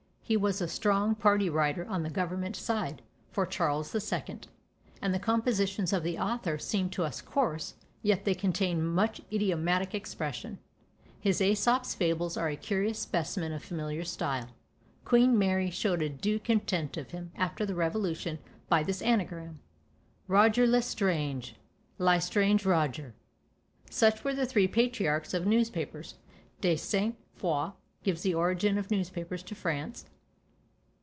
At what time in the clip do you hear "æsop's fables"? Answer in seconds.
11.41-12.37